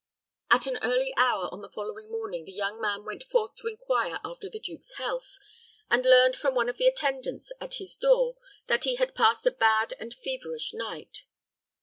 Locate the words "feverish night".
10.15-11.25